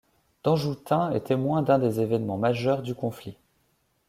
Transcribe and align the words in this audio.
Danjoutin 0.43 1.11
est 1.11 1.27
témoin 1.27 1.61
d'un 1.61 1.77
des 1.77 1.99
événements 1.99 2.39
majeurs 2.39 2.81
du 2.81 2.95
conflit. 2.95 3.37